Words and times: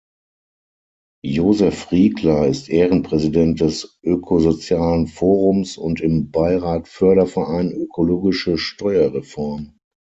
Josef 1.23 1.91
Riegler 1.91 2.47
ist 2.47 2.69
Ehrenpräsident 2.71 3.61
des 3.61 3.99
Ökosozialen 4.03 5.05
Forums 5.05 5.77
und 5.77 6.01
im 6.01 6.31
Beirat 6.31 6.87
Förderverein 6.87 7.71
Ökologische 7.71 8.57
Steuerreform. 8.57 9.77